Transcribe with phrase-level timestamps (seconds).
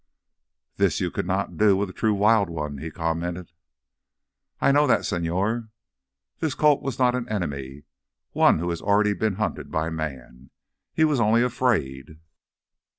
[0.77, 3.51] "This you could not do with a true wild one," he commented.
[4.59, 5.69] "I know that, señor.
[6.39, 7.83] This colt was not an enemy,
[8.31, 10.49] one who has already been hunted by man.
[10.91, 12.17] He was only afraid...."